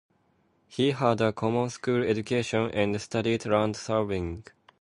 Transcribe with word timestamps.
He 0.67 0.89
had 0.93 1.21
a 1.21 1.31
common-school 1.31 2.01
education, 2.01 2.71
and 2.71 2.99
studied 2.99 3.45
land 3.45 3.75
surveying. 3.75 4.43